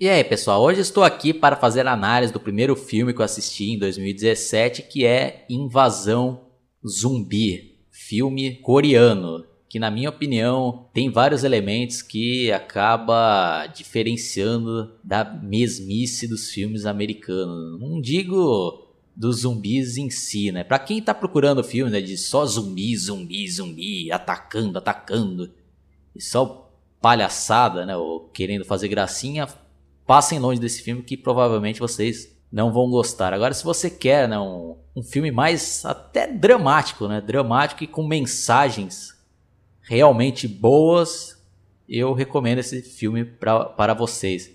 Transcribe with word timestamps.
E 0.00 0.08
aí, 0.08 0.24
pessoal, 0.24 0.62
hoje 0.62 0.80
estou 0.80 1.04
aqui 1.04 1.34
para 1.34 1.56
fazer 1.56 1.86
análise 1.86 2.32
do 2.32 2.40
primeiro 2.40 2.74
filme 2.74 3.12
que 3.12 3.20
eu 3.20 3.24
assisti 3.24 3.72
em 3.72 3.78
2017, 3.78 4.84
que 4.84 5.04
é 5.04 5.44
Invasão 5.46 6.40
Zumbi, 6.88 7.76
filme 7.90 8.54
coreano, 8.62 9.44
que 9.68 9.78
na 9.78 9.90
minha 9.90 10.08
opinião 10.08 10.86
tem 10.94 11.10
vários 11.10 11.44
elementos 11.44 12.00
que 12.00 12.50
acaba 12.50 13.66
diferenciando 13.66 14.90
da 15.04 15.22
mesmice 15.22 16.26
dos 16.26 16.48
filmes 16.48 16.86
americanos. 16.86 17.78
Não 17.78 18.00
digo 18.00 18.90
dos 19.14 19.40
zumbis 19.40 19.98
em 19.98 20.08
si, 20.08 20.50
né? 20.50 20.64
Para 20.64 20.78
quem 20.78 21.02
tá 21.02 21.12
procurando 21.12 21.62
filme 21.62 21.92
né, 21.92 22.00
de 22.00 22.16
só 22.16 22.46
zumbi, 22.46 22.96
zumbi, 22.96 23.46
zumbi, 23.50 24.10
atacando, 24.10 24.78
atacando, 24.78 25.52
e 26.16 26.22
só 26.22 26.72
palhaçada, 27.02 27.84
né, 27.84 27.94
ou 27.94 28.30
querendo 28.30 28.64
fazer 28.64 28.88
gracinha, 28.88 29.46
passem 30.10 30.40
longe 30.40 30.60
desse 30.60 30.82
filme 30.82 31.04
que 31.04 31.16
provavelmente 31.16 31.78
vocês 31.78 32.36
não 32.50 32.72
vão 32.72 32.90
gostar. 32.90 33.32
Agora, 33.32 33.54
se 33.54 33.62
você 33.62 33.88
quer 33.88 34.28
né, 34.28 34.36
um, 34.40 34.76
um 34.96 35.04
filme 35.04 35.30
mais 35.30 35.84
até 35.84 36.26
dramático, 36.26 37.06
né, 37.06 37.20
dramático 37.20 37.84
e 37.84 37.86
com 37.86 38.04
mensagens 38.04 39.16
realmente 39.80 40.48
boas, 40.48 41.40
eu 41.88 42.12
recomendo 42.12 42.58
esse 42.58 42.82
filme 42.82 43.24
pra, 43.24 43.66
para 43.66 43.94
vocês. 43.94 44.50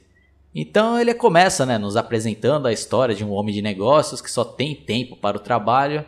Então 0.53 0.99
ele 0.99 1.13
começa 1.13 1.65
né, 1.65 1.77
nos 1.77 1.95
apresentando 1.95 2.67
a 2.67 2.73
história 2.73 3.15
de 3.15 3.23
um 3.23 3.31
homem 3.31 3.55
de 3.55 3.61
negócios 3.61 4.19
que 4.19 4.29
só 4.29 4.43
tem 4.43 4.75
tempo 4.75 5.15
para 5.15 5.37
o 5.37 5.39
trabalho 5.39 6.03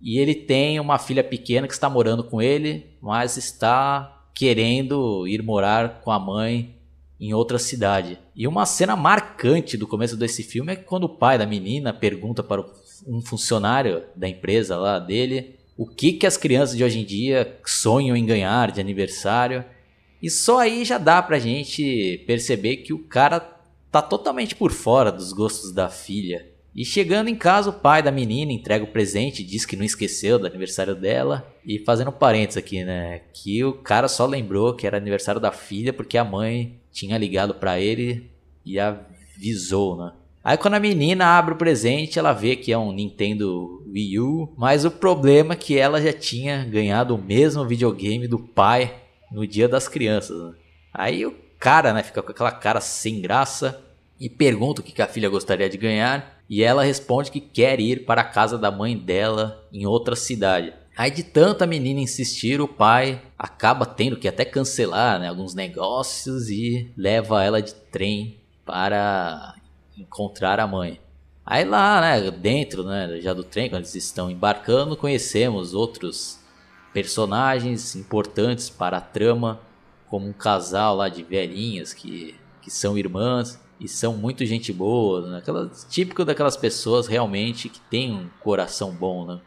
e 0.00 0.16
ele 0.16 0.36
tem 0.36 0.78
uma 0.78 0.96
filha 0.96 1.24
pequena 1.24 1.66
que 1.66 1.74
está 1.74 1.90
morando 1.90 2.22
com 2.22 2.40
ele, 2.40 2.96
mas 3.02 3.36
está 3.36 4.28
querendo 4.32 5.26
ir 5.26 5.42
morar 5.42 6.02
com 6.02 6.12
a 6.12 6.20
mãe 6.20 6.79
em 7.20 7.34
outra 7.34 7.58
cidade. 7.58 8.18
E 8.34 8.48
uma 8.48 8.64
cena 8.64 8.96
marcante 8.96 9.76
do 9.76 9.86
começo 9.86 10.16
desse 10.16 10.42
filme 10.42 10.72
é 10.72 10.76
quando 10.76 11.04
o 11.04 11.16
pai 11.16 11.36
da 11.36 11.46
menina 11.46 11.92
pergunta 11.92 12.42
para 12.42 12.64
um 13.06 13.20
funcionário 13.20 14.04
da 14.16 14.28
empresa 14.28 14.76
lá 14.76 14.98
dele 14.98 15.60
o 15.80 15.86
que, 15.86 16.12
que 16.12 16.26
as 16.26 16.36
crianças 16.36 16.76
de 16.76 16.84
hoje 16.84 16.98
em 16.98 17.04
dia 17.06 17.58
sonham 17.64 18.14
em 18.14 18.26
ganhar 18.26 18.70
de 18.70 18.82
aniversário. 18.82 19.64
E 20.22 20.28
só 20.28 20.58
aí 20.58 20.84
já 20.84 20.98
dá 20.98 21.22
pra 21.22 21.38
gente 21.38 22.22
perceber 22.26 22.76
que 22.76 22.92
o 22.92 22.98
cara 22.98 23.40
tá 23.90 24.02
totalmente 24.02 24.54
por 24.54 24.72
fora 24.72 25.10
dos 25.10 25.32
gostos 25.32 25.72
da 25.72 25.88
filha. 25.88 26.46
E 26.76 26.84
chegando 26.84 27.28
em 27.28 27.34
casa, 27.34 27.70
o 27.70 27.72
pai 27.72 28.02
da 28.02 28.12
menina 28.12 28.52
entrega 28.52 28.84
o 28.84 28.92
presente, 28.92 29.42
diz 29.42 29.64
que 29.64 29.74
não 29.74 29.82
esqueceu 29.82 30.38
do 30.38 30.46
aniversário 30.46 30.94
dela. 30.94 31.50
E 31.64 31.78
fazendo 31.78 32.12
parênteses 32.12 32.58
aqui, 32.58 32.84
né? 32.84 33.22
Que 33.32 33.64
o 33.64 33.72
cara 33.72 34.06
só 34.06 34.26
lembrou 34.26 34.76
que 34.76 34.86
era 34.86 34.98
aniversário 34.98 35.40
da 35.40 35.50
filha 35.50 35.94
porque 35.94 36.18
a 36.18 36.24
mãe 36.24 36.79
tinha 36.92 37.18
ligado 37.18 37.54
para 37.54 37.80
ele 37.80 38.30
e 38.64 38.78
avisou, 38.78 39.96
né? 39.96 40.12
Aí 40.42 40.56
quando 40.56 40.74
a 40.74 40.80
menina 40.80 41.26
abre 41.26 41.52
o 41.52 41.58
presente, 41.58 42.18
ela 42.18 42.32
vê 42.32 42.56
que 42.56 42.72
é 42.72 42.78
um 42.78 42.92
Nintendo 42.92 43.84
Wii 43.86 44.18
U, 44.20 44.54
mas 44.56 44.86
o 44.86 44.90
problema 44.90 45.52
é 45.52 45.56
que 45.56 45.78
ela 45.78 46.00
já 46.00 46.12
tinha 46.12 46.64
ganhado 46.64 47.14
o 47.14 47.22
mesmo 47.22 47.66
videogame 47.66 48.26
do 48.26 48.38
pai 48.38 48.94
no 49.30 49.46
dia 49.46 49.68
das 49.68 49.86
crianças. 49.86 50.38
Né? 50.40 50.54
Aí 50.94 51.26
o 51.26 51.34
cara, 51.58 51.92
né, 51.92 52.02
fica 52.02 52.22
com 52.22 52.30
aquela 52.30 52.50
cara 52.50 52.80
sem 52.80 53.20
graça 53.20 53.84
e 54.18 54.28
pergunta 54.28 54.80
o 54.80 54.84
que 54.84 55.00
a 55.00 55.06
filha 55.06 55.28
gostaria 55.28 55.68
de 55.68 55.78
ganhar, 55.78 56.40
e 56.48 56.62
ela 56.62 56.82
responde 56.82 57.30
que 57.30 57.40
quer 57.40 57.78
ir 57.80 58.04
para 58.04 58.22
a 58.22 58.24
casa 58.24 58.58
da 58.58 58.70
mãe 58.70 58.96
dela 58.96 59.66
em 59.72 59.86
outra 59.86 60.16
cidade. 60.16 60.72
Aí 61.00 61.10
de 61.10 61.22
tanta 61.22 61.66
menina 61.66 61.98
insistir, 61.98 62.60
o 62.60 62.68
pai 62.68 63.22
acaba 63.38 63.86
tendo 63.86 64.18
que 64.18 64.28
até 64.28 64.44
cancelar 64.44 65.18
né, 65.18 65.30
alguns 65.30 65.54
negócios 65.54 66.50
e 66.50 66.92
leva 66.94 67.42
ela 67.42 67.62
de 67.62 67.72
trem 67.72 68.36
para 68.66 69.54
encontrar 69.96 70.60
a 70.60 70.66
mãe. 70.66 71.00
Aí 71.46 71.64
lá, 71.64 72.02
né, 72.02 72.30
dentro 72.30 72.84
né, 72.84 73.18
já 73.22 73.32
do 73.32 73.42
trem, 73.42 73.70
quando 73.70 73.80
eles 73.80 73.94
estão 73.94 74.30
embarcando, 74.30 74.94
conhecemos 74.94 75.72
outros 75.72 76.38
personagens 76.92 77.96
importantes 77.96 78.68
para 78.68 78.98
a 78.98 79.00
trama, 79.00 79.58
como 80.06 80.28
um 80.28 80.34
casal 80.34 80.96
lá 80.96 81.08
de 81.08 81.22
velhinhas 81.22 81.94
que, 81.94 82.34
que 82.60 82.70
são 82.70 82.98
irmãs 82.98 83.58
e 83.80 83.88
são 83.88 84.18
muito 84.18 84.44
gente 84.44 84.70
boa, 84.70 85.26
né? 85.30 85.42
Típico 85.88 86.26
daquelas 86.26 86.58
pessoas 86.58 87.06
realmente 87.06 87.70
que 87.70 87.80
tem 87.80 88.12
um 88.12 88.28
coração 88.42 88.92
bom, 88.92 89.24
né? 89.24 89.40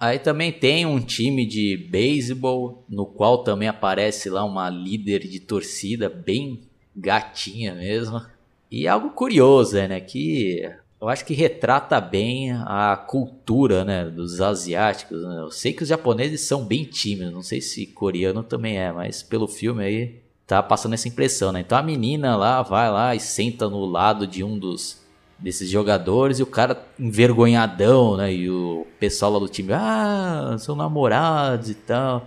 Aí 0.00 0.18
também 0.18 0.50
tem 0.50 0.86
um 0.86 0.98
time 0.98 1.44
de 1.44 1.76
beisebol, 1.76 2.82
no 2.88 3.04
qual 3.04 3.44
também 3.44 3.68
aparece 3.68 4.30
lá 4.30 4.42
uma 4.42 4.70
líder 4.70 5.28
de 5.28 5.38
torcida 5.38 6.08
bem 6.08 6.62
gatinha 6.96 7.74
mesmo. 7.74 8.24
E 8.70 8.88
algo 8.88 9.10
curioso, 9.10 9.76
é, 9.76 9.86
né, 9.86 10.00
que 10.00 10.62
eu 10.98 11.06
acho 11.06 11.24
que 11.26 11.34
retrata 11.34 12.00
bem 12.00 12.50
a 12.52 12.96
cultura, 12.96 13.84
né, 13.84 14.06
dos 14.06 14.40
asiáticos. 14.40 15.22
Né? 15.22 15.38
Eu 15.38 15.50
sei 15.50 15.74
que 15.74 15.82
os 15.82 15.88
japoneses 15.90 16.40
são 16.40 16.64
bem 16.64 16.84
tímidos, 16.84 17.34
não 17.34 17.42
sei 17.42 17.60
se 17.60 17.86
coreano 17.86 18.42
também 18.42 18.78
é, 18.78 18.90
mas 18.90 19.22
pelo 19.22 19.46
filme 19.46 19.84
aí 19.84 20.20
tá 20.46 20.62
passando 20.62 20.94
essa 20.94 21.08
impressão, 21.08 21.52
né? 21.52 21.60
Então 21.60 21.78
a 21.78 21.82
menina 21.82 22.36
lá 22.36 22.60
vai 22.62 22.90
lá 22.90 23.14
e 23.14 23.20
senta 23.20 23.68
no 23.68 23.84
lado 23.84 24.26
de 24.26 24.42
um 24.42 24.58
dos 24.58 24.99
desses 25.40 25.68
jogadores 25.68 26.38
e 26.38 26.42
o 26.42 26.46
cara 26.46 26.86
envergonhadão, 26.98 28.16
né? 28.16 28.32
E 28.32 28.50
o 28.50 28.86
pessoal 28.98 29.32
lá 29.32 29.38
do 29.38 29.48
time, 29.48 29.72
ah, 29.72 30.56
são 30.58 30.76
namorados 30.76 31.70
e 31.70 31.74
tal. 31.74 32.26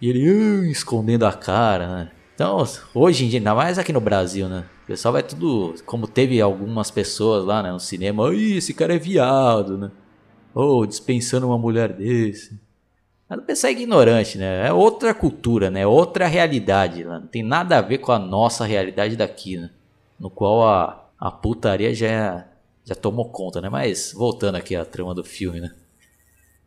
E 0.00 0.08
ele 0.08 0.30
uh, 0.30 0.64
escondendo 0.64 1.26
a 1.26 1.32
cara, 1.32 1.88
né? 1.88 2.10
Então, 2.34 2.64
hoje 2.94 3.26
em 3.26 3.28
dia, 3.28 3.38
ainda 3.38 3.54
mais 3.54 3.78
aqui 3.78 3.92
no 3.92 4.00
Brasil, 4.00 4.48
né? 4.48 4.64
O 4.84 4.86
pessoal 4.86 5.12
vai 5.12 5.22
tudo. 5.22 5.74
Como 5.84 6.06
teve 6.06 6.40
algumas 6.40 6.90
pessoas 6.90 7.44
lá 7.44 7.62
né, 7.62 7.70
no 7.70 7.80
cinema, 7.80 8.32
Ih, 8.34 8.56
esse 8.56 8.72
cara 8.72 8.94
é 8.94 8.98
viado, 8.98 9.76
né? 9.76 9.90
Ou 10.54 10.80
oh, 10.80 10.86
dispensando 10.86 11.46
uma 11.46 11.58
mulher 11.58 11.92
desse. 11.92 12.58
Mas 13.28 13.38
o 13.38 13.42
pessoal 13.42 13.70
é 13.70 13.72
ignorante, 13.74 14.38
né? 14.38 14.66
É 14.66 14.72
outra 14.72 15.14
cultura, 15.14 15.70
né? 15.70 15.82
É 15.82 15.86
outra 15.86 16.26
realidade. 16.26 17.04
Né? 17.04 17.18
Não 17.20 17.26
tem 17.28 17.42
nada 17.42 17.78
a 17.78 17.82
ver 17.82 17.98
com 17.98 18.10
a 18.10 18.18
nossa 18.18 18.64
realidade 18.64 19.16
daqui, 19.16 19.56
né? 19.56 19.70
No 20.18 20.30
qual 20.30 20.66
a, 20.66 21.08
a 21.18 21.30
putaria 21.30 21.94
já 21.94 22.06
é 22.06 22.49
já 22.90 22.94
tomou 22.96 23.30
conta, 23.30 23.60
né? 23.60 23.68
Mas 23.68 24.12
voltando 24.12 24.56
aqui 24.56 24.74
à 24.74 24.84
trama 24.84 25.14
do 25.14 25.22
filme, 25.22 25.60
né? 25.60 25.72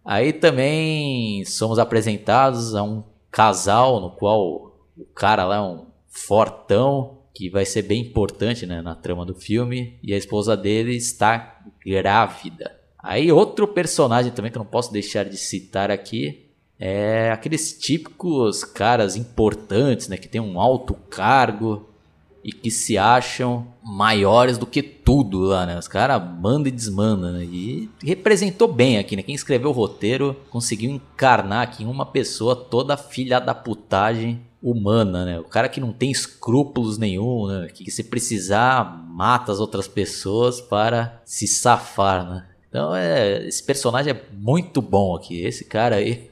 Aí 0.05 0.31
também 0.31 1.43
somos 1.43 1.77
apresentados 1.77 2.73
a 2.75 2.81
um 2.81 3.03
casal 3.29 3.99
no 3.99 4.11
qual 4.11 4.73
o 4.97 5.05
cara 5.13 5.45
lá 5.45 5.57
é 5.57 5.61
um 5.61 5.85
fortão 6.07 7.19
que 7.33 7.49
vai 7.49 7.65
ser 7.65 7.81
bem 7.81 8.01
importante 8.01 8.65
né, 8.65 8.81
na 8.81 8.95
trama 8.95 9.25
do 9.25 9.33
filme 9.33 9.97
e 10.03 10.13
a 10.13 10.17
esposa 10.17 10.55
dele 10.55 10.95
está 10.95 11.61
grávida. 11.85 12.79
Aí 12.99 13.31
outro 13.31 13.67
personagem 13.67 14.31
também 14.31 14.51
que 14.51 14.57
eu 14.57 14.63
não 14.63 14.69
posso 14.69 14.93
deixar 14.93 15.25
de 15.25 15.35
citar 15.35 15.89
aqui 15.89 16.51
é 16.79 17.31
aqueles 17.31 17.77
típicos 17.77 18.63
caras 18.63 19.15
importantes, 19.15 20.07
né, 20.07 20.17
que 20.17 20.27
tem 20.27 20.39
um 20.39 20.59
alto 20.59 20.93
cargo, 20.93 21.92
e 22.43 22.51
que 22.51 22.69
se 22.69 22.97
acham 22.97 23.65
maiores 23.81 24.57
do 24.57 24.65
que 24.65 24.83
tudo 24.83 25.39
lá, 25.39 25.65
né? 25.65 25.77
Os 25.77 25.87
caras 25.87 26.21
mandam 26.21 26.67
e 26.67 26.71
desmandam, 26.71 27.31
né? 27.31 27.45
E 27.45 27.89
representou 28.03 28.67
bem 28.67 28.97
aqui, 28.97 29.15
né? 29.15 29.23
Quem 29.23 29.33
escreveu 29.33 29.69
o 29.69 29.73
roteiro 29.73 30.35
conseguiu 30.49 30.91
encarnar 30.91 31.61
aqui 31.61 31.83
em 31.83 31.87
uma 31.87 32.05
pessoa 32.05 32.55
toda 32.55 32.97
filha 32.97 33.39
da 33.39 33.55
putagem 33.55 34.41
humana, 34.61 35.25
né? 35.25 35.39
O 35.39 35.43
cara 35.43 35.69
que 35.69 35.79
não 35.79 35.93
tem 35.93 36.11
escrúpulos 36.11 36.97
nenhum, 36.97 37.47
né? 37.47 37.67
Que 37.73 37.89
se 37.89 38.03
precisar 38.03 39.05
mata 39.07 39.51
as 39.51 39.59
outras 39.59 39.87
pessoas 39.87 40.59
para 40.59 41.21
se 41.25 41.47
safar, 41.47 42.29
né? 42.29 42.45
Então 42.69 42.95
é, 42.95 43.45
esse 43.47 43.63
personagem 43.63 44.13
é 44.13 44.21
muito 44.33 44.81
bom 44.81 45.15
aqui. 45.15 45.41
Esse 45.41 45.63
cara 45.63 45.97
aí 45.97 46.29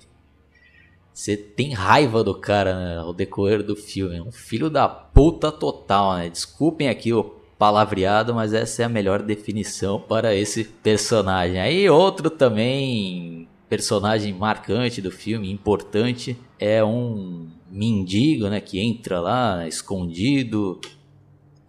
você 1.22 1.38
tem 1.38 1.72
raiva 1.72 2.24
do 2.24 2.34
cara 2.34 2.74
né, 2.74 2.98
ao 2.98 3.14
decorrer 3.14 3.62
do 3.62 3.76
filme. 3.76 4.18
É 4.18 4.24
um 4.24 4.32
filho 4.32 4.72
da 4.72 4.90
puta 4.90 5.52
total, 5.52 6.16
né? 6.16 6.28
Desculpem 6.28 6.90
aqui 6.90 7.14
o 7.14 7.24
palavreado, 7.60 8.34
mas 8.34 8.56
essa 8.56 8.82
é 8.82 8.86
a 8.86 8.90
melhor 8.90 9.22
definição 9.22 10.00
para 10.00 10.34
esse 10.34 10.64
personagem. 10.64 11.60
Aí 11.60 11.88
outro 11.88 12.28
também 12.28 13.48
personagem 13.70 14.34
marcante 14.34 15.00
do 15.00 15.12
filme, 15.12 15.52
importante, 15.52 16.36
é 16.58 16.84
um 16.84 17.50
mendigo, 17.70 18.50
né, 18.50 18.60
que 18.60 18.80
entra 18.80 19.22
lá 19.22 19.68
escondido 19.68 20.82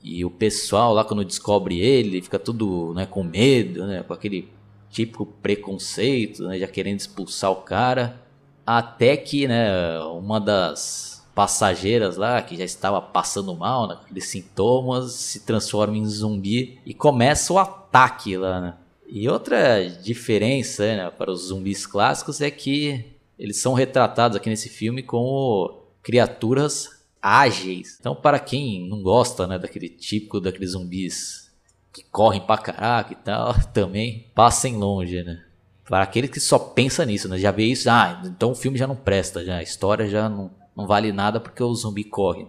e 0.03 0.25
o 0.25 0.31
pessoal 0.31 0.95
lá 0.95 1.05
quando 1.05 1.25
descobre 1.25 1.79
ele 1.79 2.23
fica 2.23 2.39
tudo, 2.39 2.95
né, 2.95 3.05
com 3.05 3.23
medo, 3.23 3.87
né, 3.87 4.03
com 4.03 4.15
aquele 4.15 4.49
típico 4.91 5.27
preconceito, 5.27 6.43
né, 6.45 6.59
já 6.59 6.67
querendo 6.67 6.99
expulsar 7.01 7.53
o 7.53 7.57
cara. 7.57 8.22
Até 8.67 9.17
que, 9.17 9.49
né, 9.49 9.99
uma 10.01 10.41
das 10.41 11.13
passageiras 11.35 12.17
lá, 12.17 12.41
que 12.43 12.57
já 12.57 12.65
estava 12.65 13.01
passando 13.01 13.55
mal, 13.57 13.89
né, 13.89 13.97
aqueles 14.03 14.27
sintomas, 14.27 15.13
se 15.13 15.41
transforma 15.41 15.97
em 15.97 16.07
zumbi 16.07 16.79
e 16.85 16.93
começa 16.93 17.53
o 17.53 17.59
ataque 17.59 18.37
lá, 18.37 18.61
né? 18.61 18.75
E 19.07 19.29
outra 19.29 19.87
diferença 19.89 20.85
né, 20.85 21.11
para 21.11 21.31
os 21.31 21.49
zumbis 21.49 21.87
clássicos 21.87 22.41
é 22.41 22.51
que 22.51 23.05
eles 23.39 23.59
são 23.59 23.75
retratados 23.75 24.37
aqui 24.37 24.49
nesse 24.49 24.69
filme 24.69 25.03
como 25.03 25.83
criaturas 26.03 27.03
ágeis. 27.21 27.99
Então, 28.01 28.15
para 28.15 28.39
quem 28.39 28.89
não 28.89 29.03
gosta, 29.03 29.47
né, 29.47 29.59
daquele 29.59 29.89
típico 29.89 30.41
daqueles 30.41 30.71
zumbis 30.71 31.53
que 31.93 32.03
correm 32.05 32.41
pra 32.41 32.57
caraca 32.57 33.13
e 33.13 33.17
tal, 33.17 33.55
também 33.73 34.31
passem 34.35 34.77
longe, 34.77 35.23
né? 35.23 35.45
Para 35.85 36.05
aquele 36.05 36.29
que 36.29 36.41
só 36.41 36.59
pensa 36.59 37.05
nisso, 37.05 37.29
né? 37.29 37.39
Já 37.39 37.51
vê 37.51 37.65
isso, 37.65 37.91
ah, 37.91 38.23
então 38.25 38.53
o 38.53 38.55
filme 38.55 38.79
já 38.79 38.87
não 38.87 38.97
presta, 38.97 39.45
já 39.45 39.57
a 39.57 39.63
história 39.63 40.09
já 40.09 40.29
não, 40.29 40.51
não 40.77 40.87
vale 40.87 41.13
nada 41.13 41.41
porque 41.41 41.63
o 41.63 41.75
zumbi 41.75 42.05
corre. 42.05 42.47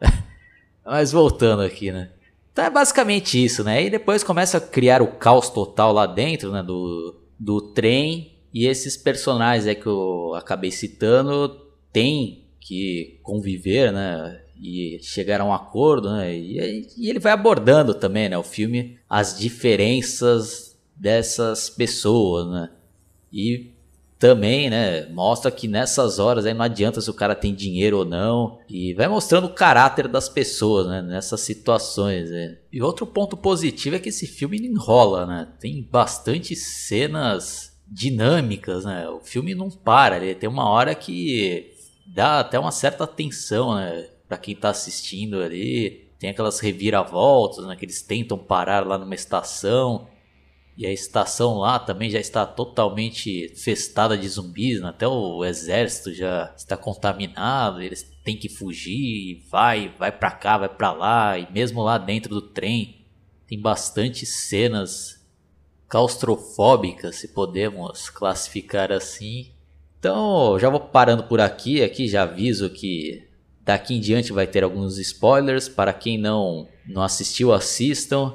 Mas 0.84 1.12
voltando 1.12 1.62
aqui, 1.62 1.90
né? 1.90 2.10
Então 2.52 2.64
é 2.64 2.70
basicamente 2.70 3.42
isso, 3.42 3.64
né? 3.64 3.84
E 3.84 3.90
depois 3.90 4.22
começa 4.22 4.58
a 4.58 4.60
criar 4.60 5.02
o 5.02 5.08
caos 5.08 5.50
total 5.50 5.92
lá 5.92 6.06
dentro, 6.06 6.52
né? 6.52 6.62
Do, 6.62 7.16
do 7.38 7.60
trem. 7.60 8.32
E 8.52 8.66
esses 8.66 8.96
personagens 8.96 9.66
aí 9.66 9.74
que 9.74 9.86
eu 9.86 10.34
acabei 10.36 10.70
citando 10.70 11.60
têm 11.92 12.44
que 12.60 13.18
conviver, 13.22 13.92
né? 13.92 14.40
E 14.62 15.00
chegar 15.02 15.40
a 15.40 15.44
um 15.44 15.52
acordo, 15.52 16.12
né? 16.12 16.32
E, 16.32 16.86
e 16.96 17.10
ele 17.10 17.18
vai 17.18 17.32
abordando 17.32 17.92
também, 17.92 18.28
né? 18.28 18.38
O 18.38 18.44
filme, 18.44 18.98
as 19.08 19.36
diferenças 19.36 20.73
dessas 20.96 21.68
pessoas, 21.68 22.46
né? 22.48 22.70
E 23.32 23.74
também, 24.24 24.70
né, 24.70 25.06
mostra 25.10 25.50
que 25.50 25.68
nessas 25.68 26.18
horas 26.18 26.46
aí 26.46 26.54
não 26.54 26.64
adianta 26.64 26.98
se 26.98 27.10
o 27.10 27.14
cara 27.14 27.34
tem 27.34 27.54
dinheiro 27.54 27.98
ou 27.98 28.04
não, 28.06 28.58
e 28.68 28.94
vai 28.94 29.06
mostrando 29.06 29.48
o 29.48 29.52
caráter 29.52 30.08
das 30.08 30.30
pessoas, 30.30 30.86
né, 30.86 31.02
nessas 31.02 31.42
situações. 31.42 32.30
Né. 32.30 32.56
E 32.72 32.80
outro 32.80 33.06
ponto 33.06 33.36
positivo 33.36 33.96
é 33.96 33.98
que 33.98 34.08
esse 34.08 34.26
filme 34.26 34.56
enrola, 34.56 35.26
né, 35.26 35.48
tem 35.60 35.82
bastante 35.82 36.56
cenas 36.56 37.76
dinâmicas, 37.86 38.86
né, 38.86 39.06
o 39.10 39.20
filme 39.20 39.54
não 39.54 39.68
para, 39.68 40.16
ele 40.16 40.34
tem 40.34 40.48
uma 40.48 40.70
hora 40.70 40.94
que 40.94 41.72
dá 42.06 42.40
até 42.40 42.58
uma 42.58 42.72
certa 42.72 43.04
atenção, 43.04 43.74
né, 43.74 44.08
para 44.26 44.38
quem 44.38 44.56
tá 44.56 44.70
assistindo 44.70 45.42
ali, 45.42 46.08
tem 46.18 46.30
aquelas 46.30 46.60
reviravoltas, 46.60 47.66
né, 47.66 47.76
que 47.76 47.84
eles 47.84 48.00
tentam 48.00 48.38
parar 48.38 48.86
lá 48.86 48.96
numa 48.96 49.14
estação, 49.14 50.06
e 50.76 50.86
a 50.86 50.92
estação 50.92 51.58
lá 51.58 51.78
também 51.78 52.10
já 52.10 52.18
está 52.18 52.44
totalmente 52.44 53.48
festada 53.56 54.18
de 54.18 54.28
zumbis, 54.28 54.80
né? 54.80 54.88
até 54.88 55.06
o 55.06 55.44
exército 55.44 56.12
já 56.12 56.52
está 56.56 56.76
contaminado, 56.76 57.80
eles 57.80 58.02
têm 58.24 58.36
que 58.36 58.48
fugir, 58.48 59.44
vai, 59.50 59.94
vai 59.98 60.10
para 60.10 60.32
cá, 60.32 60.58
vai 60.58 60.68
para 60.68 60.92
lá, 60.92 61.38
e 61.38 61.50
mesmo 61.52 61.82
lá 61.82 61.96
dentro 61.96 62.34
do 62.34 62.42
trem 62.42 63.06
tem 63.46 63.60
bastante 63.60 64.26
cenas 64.26 65.24
claustrofóbicas, 65.88 67.16
se 67.16 67.28
podemos 67.28 68.10
classificar 68.10 68.90
assim. 68.90 69.52
Então, 69.98 70.58
já 70.58 70.68
vou 70.68 70.80
parando 70.80 71.24
por 71.24 71.40
aqui, 71.40 71.82
aqui 71.82 72.08
já 72.08 72.24
aviso 72.24 72.68
que 72.68 73.28
daqui 73.60 73.94
em 73.94 74.00
diante 74.00 74.32
vai 74.32 74.46
ter 74.46 74.64
alguns 74.64 74.98
spoilers, 74.98 75.68
para 75.68 75.92
quem 75.92 76.18
não 76.18 76.68
não 76.86 77.02
assistiu, 77.02 77.52
assistam. 77.52 78.34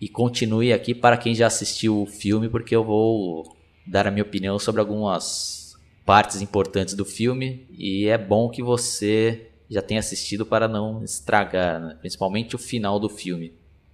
E 0.00 0.08
continue 0.08 0.72
aqui 0.72 0.94
para 0.94 1.16
quem 1.16 1.34
já 1.34 1.46
assistiu 1.46 2.02
o 2.02 2.06
filme, 2.06 2.48
porque 2.48 2.74
eu 2.74 2.84
vou 2.84 3.56
dar 3.86 4.06
a 4.06 4.10
minha 4.10 4.22
opinião 4.22 4.58
sobre 4.58 4.80
algumas 4.80 5.76
partes 6.04 6.40
importantes 6.42 6.94
do 6.94 7.04
filme. 7.04 7.66
E 7.70 8.06
é 8.08 8.18
bom 8.18 8.48
que 8.48 8.62
você 8.62 9.48
já 9.68 9.80
tenha 9.80 10.00
assistido 10.00 10.44
para 10.44 10.68
não 10.68 11.02
estragar, 11.02 11.80
né? 11.80 11.96
principalmente 12.00 12.54
o 12.54 12.58
final 12.58 12.98
do 12.98 13.08
filme. 13.08 13.52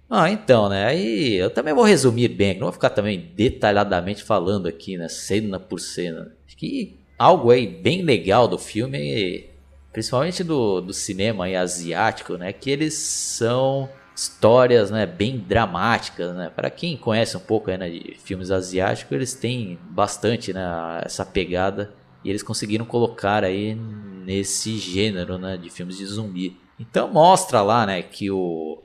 Ah, 0.09 0.29
então, 0.29 0.67
né? 0.67 0.87
Aí 0.87 1.35
eu 1.35 1.49
também 1.49 1.73
vou 1.73 1.85
resumir 1.85 2.27
bem, 2.27 2.55
não 2.55 2.63
vou 2.63 2.73
ficar 2.73 2.89
também 2.89 3.31
detalhadamente 3.33 4.23
falando 4.23 4.67
aqui, 4.67 4.97
né? 4.97 5.07
Cena 5.07 5.57
por 5.57 5.79
cena. 5.79 6.35
Acho 6.45 6.57
que 6.57 6.99
algo 7.17 7.49
aí 7.49 7.65
bem 7.65 8.01
legal 8.01 8.45
do 8.45 8.57
filme, 8.57 9.45
principalmente 9.93 10.43
do, 10.43 10.81
do 10.81 10.93
cinema 10.93 11.47
asiático, 11.47 12.35
né? 12.35 12.51
Que 12.51 12.69
eles 12.69 12.93
são 12.93 13.87
histórias 14.15 14.91
né, 14.91 15.05
bem 15.05 15.37
dramáticas. 15.37 16.35
Né? 16.35 16.51
Para 16.55 16.69
quem 16.69 16.97
conhece 16.97 17.35
um 17.37 17.41
pouco 17.41 17.71
né, 17.71 17.89
de 17.89 18.15
filmes 18.19 18.51
asiáticos, 18.51 19.11
eles 19.11 19.33
têm 19.33 19.79
bastante 19.89 20.53
né, 20.53 21.01
essa 21.03 21.25
pegada 21.25 21.93
e 22.23 22.29
eles 22.29 22.43
conseguiram 22.43 22.85
colocar 22.85 23.43
aí 23.43 23.75
nesse 23.75 24.77
gênero 24.77 25.37
né, 25.37 25.57
de 25.57 25.69
filmes 25.69 25.97
de 25.97 26.05
zumbi. 26.05 26.57
Então 26.79 27.11
mostra 27.11 27.61
lá 27.61 27.85
né, 27.85 28.01
que 28.01 28.29
o, 28.29 28.81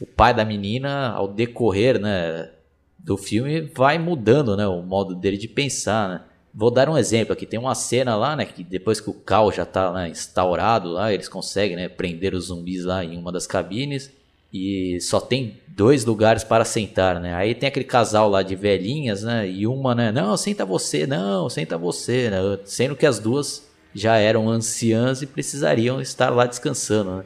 o 0.00 0.06
pai 0.06 0.34
da 0.34 0.44
menina, 0.44 1.10
ao 1.10 1.28
decorrer 1.28 2.00
né, 2.00 2.50
do 2.98 3.16
filme, 3.16 3.60
vai 3.60 3.98
mudando 3.98 4.56
né, 4.56 4.66
o 4.66 4.82
modo 4.82 5.14
dele 5.14 5.36
de 5.36 5.48
pensar. 5.48 6.08
Né? 6.08 6.20
Vou 6.54 6.70
dar 6.70 6.88
um 6.88 6.96
exemplo 6.96 7.32
aqui. 7.32 7.46
Tem 7.46 7.58
uma 7.58 7.74
cena 7.74 8.14
lá, 8.14 8.36
né, 8.36 8.44
que 8.44 8.62
depois 8.62 9.00
que 9.00 9.10
o 9.10 9.14
caos 9.14 9.56
já 9.56 9.64
está 9.64 9.92
né, 9.92 10.08
instaurado 10.08 10.90
lá, 10.90 11.12
eles 11.12 11.28
conseguem 11.28 11.76
né, 11.76 11.88
prender 11.88 12.34
os 12.34 12.46
zumbis 12.46 12.84
lá 12.84 13.04
em 13.04 13.16
uma 13.16 13.32
das 13.32 13.46
cabines 13.46 14.12
e 14.52 14.98
só 15.00 15.20
tem 15.20 15.60
dois 15.68 16.04
lugares 16.04 16.42
para 16.42 16.64
sentar, 16.64 17.20
né? 17.20 17.34
Aí 17.34 17.54
tem 17.54 17.68
aquele 17.68 17.84
casal 17.84 18.28
lá 18.28 18.42
de 18.42 18.56
velhinhas, 18.56 19.22
né? 19.22 19.48
E 19.48 19.66
uma, 19.66 19.94
né? 19.94 20.10
Não, 20.10 20.36
senta 20.36 20.64
você, 20.64 21.06
não, 21.06 21.48
senta 21.48 21.76
você, 21.76 22.30
né? 22.30 22.38
Sendo 22.64 22.96
que 22.96 23.06
as 23.06 23.18
duas 23.18 23.68
já 23.94 24.16
eram 24.16 24.48
anciãs 24.48 25.22
e 25.22 25.26
precisariam 25.26 26.00
estar 26.00 26.30
lá 26.30 26.46
descansando, 26.46 27.16
né? 27.16 27.24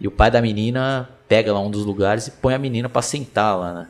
E 0.00 0.06
o 0.06 0.10
pai 0.10 0.30
da 0.30 0.42
menina 0.42 1.08
pega 1.26 1.52
lá 1.52 1.60
um 1.60 1.70
dos 1.70 1.84
lugares 1.84 2.26
e 2.26 2.30
põe 2.30 2.54
a 2.54 2.58
menina 2.58 2.88
para 2.88 3.02
sentar 3.02 3.58
lá, 3.58 3.72
né? 3.72 3.88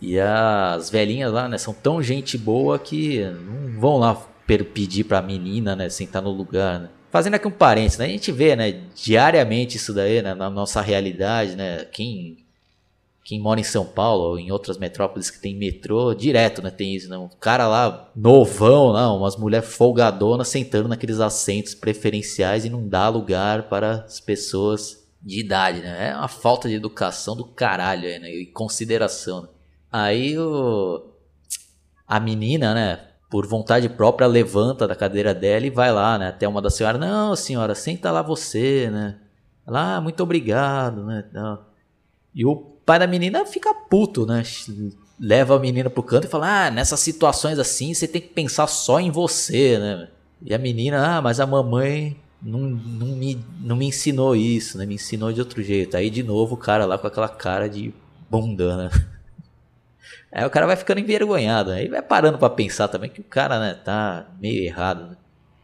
E 0.00 0.18
as 0.20 0.90
velhinhas 0.90 1.32
lá, 1.32 1.48
né? 1.48 1.58
São 1.58 1.74
tão 1.74 2.00
gente 2.02 2.38
boa 2.38 2.78
que 2.78 3.24
não 3.24 3.80
vão 3.80 3.98
lá 3.98 4.14
pedir 4.46 5.04
pra 5.04 5.20
menina, 5.20 5.74
né? 5.74 5.88
Sentar 5.88 6.22
no 6.22 6.30
lugar, 6.30 6.78
né? 6.78 6.88
Fazendo 7.10 7.34
aqui 7.34 7.48
um 7.48 7.50
parênteses, 7.50 7.98
né? 7.98 8.04
A 8.04 8.08
gente 8.08 8.30
vê, 8.30 8.54
né, 8.54 8.82
diariamente 8.94 9.76
isso 9.76 9.94
daí, 9.94 10.20
né, 10.20 10.34
na 10.34 10.50
nossa 10.50 10.80
realidade, 10.80 11.56
né? 11.56 11.86
Quem, 11.86 12.44
quem 13.24 13.40
mora 13.40 13.58
em 13.60 13.64
São 13.64 13.86
Paulo 13.86 14.24
ou 14.24 14.38
em 14.38 14.50
outras 14.50 14.76
metrópoles 14.76 15.30
que 15.30 15.40
tem 15.40 15.54
metrô, 15.54 16.14
direto, 16.14 16.60
né, 16.62 16.70
tem 16.70 16.94
isso, 16.94 17.08
né? 17.08 17.16
Um 17.16 17.28
cara 17.40 17.66
lá, 17.66 18.10
novão, 18.14 18.92
não, 18.92 19.16
umas 19.18 19.36
mulheres 19.36 19.74
folgadonas 19.74 20.48
sentando 20.48 20.88
naqueles 20.88 21.18
assentos 21.18 21.74
preferenciais 21.74 22.66
e 22.66 22.70
não 22.70 22.86
dá 22.86 23.08
lugar 23.08 23.68
para 23.70 24.04
as 24.04 24.20
pessoas 24.20 25.08
de 25.22 25.40
idade, 25.40 25.80
né? 25.80 26.10
É 26.10 26.16
uma 26.16 26.28
falta 26.28 26.68
de 26.68 26.74
educação 26.74 27.34
do 27.34 27.44
caralho 27.44 28.06
aí, 28.06 28.18
né? 28.18 28.30
E 28.30 28.46
consideração. 28.46 29.42
Né? 29.42 29.48
Aí 29.90 30.38
o... 30.38 31.06
A 32.06 32.20
menina, 32.20 32.74
né? 32.74 33.00
Por 33.30 33.46
vontade 33.46 33.88
própria, 33.88 34.26
levanta 34.26 34.88
da 34.88 34.96
cadeira 34.96 35.34
dela 35.34 35.66
e 35.66 35.70
vai 35.70 35.92
lá, 35.92 36.18
né? 36.18 36.28
Até 36.28 36.48
uma 36.48 36.62
das 36.62 36.74
senhoras, 36.74 37.00
não, 37.00 37.36
senhora, 37.36 37.74
senta 37.74 38.10
lá 38.10 38.22
você, 38.22 38.88
né? 38.90 39.18
Ela, 39.66 39.96
ah, 39.96 40.00
muito 40.00 40.22
obrigado, 40.22 41.04
né? 41.04 41.24
E 42.34 42.46
o 42.46 42.56
pai 42.56 42.98
da 42.98 43.06
menina 43.06 43.44
fica 43.44 43.74
puto, 43.74 44.24
né? 44.24 44.42
Leva 45.20 45.56
a 45.56 45.58
menina 45.58 45.90
pro 45.90 46.02
canto 46.02 46.26
e 46.26 46.30
fala, 46.30 46.66
ah, 46.66 46.70
nessas 46.70 47.00
situações 47.00 47.58
assim, 47.58 47.92
você 47.92 48.08
tem 48.08 48.22
que 48.22 48.28
pensar 48.28 48.66
só 48.66 48.98
em 48.98 49.10
você, 49.10 49.78
né? 49.78 50.08
E 50.42 50.54
a 50.54 50.58
menina, 50.58 51.18
ah, 51.18 51.20
mas 51.20 51.38
a 51.38 51.46
mamãe 51.46 52.16
não, 52.40 52.60
não, 52.60 53.08
me, 53.08 53.44
não 53.60 53.76
me 53.76 53.86
ensinou 53.86 54.34
isso, 54.34 54.78
né? 54.78 54.86
Me 54.86 54.94
ensinou 54.94 55.32
de 55.32 55.40
outro 55.40 55.62
jeito. 55.62 55.96
Aí, 55.96 56.08
de 56.08 56.22
novo, 56.22 56.54
o 56.54 56.58
cara 56.58 56.86
lá 56.86 56.96
com 56.96 57.06
aquela 57.06 57.28
cara 57.28 57.68
de 57.68 57.92
bunda, 58.30 58.76
né? 58.76 58.90
Aí 60.32 60.44
o 60.44 60.50
cara 60.50 60.66
vai 60.66 60.76
ficando 60.76 61.00
envergonhado, 61.00 61.70
aí 61.70 61.88
vai 61.88 62.02
parando 62.02 62.38
para 62.38 62.50
pensar 62.50 62.88
também 62.88 63.10
que 63.10 63.20
o 63.20 63.24
cara, 63.24 63.58
né, 63.58 63.74
tá 63.74 64.28
meio 64.40 64.64
errado, 64.64 65.10
né? 65.10 65.16